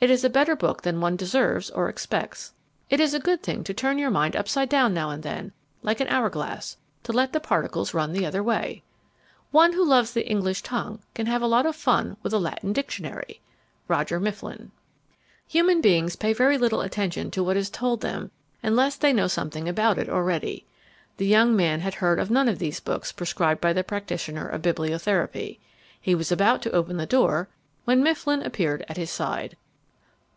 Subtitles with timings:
[0.00, 2.52] It is a better book than one deserves or expects.
[2.90, 6.08] It's a good thing to turn your mind upside down now and then, like an
[6.08, 8.82] hour glass, to let the particles run the other way.
[9.50, 12.74] One who loves the English tongue can have a lot of fun with a Latin
[12.74, 13.40] dictionary.
[13.88, 14.72] ROGER MIFFLIN.
[15.48, 18.30] Human beings pay very little attention to what is told them
[18.62, 20.66] unless they know something about it already.
[21.16, 24.60] The young man had heard of none of these books prescribed by the practitioner of
[24.60, 25.60] bibliotherapy.
[25.98, 27.48] He was about to open the door
[27.86, 29.56] when Mifflin appeared at his side.